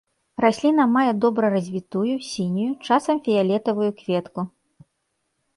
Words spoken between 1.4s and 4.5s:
развітую сінюю, часам фіялетавую, кветку.